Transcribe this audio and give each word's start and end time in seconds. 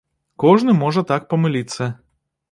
Кожны 0.43 0.73
можа 0.77 1.03
так 1.11 1.27
памыліцца. 1.33 1.91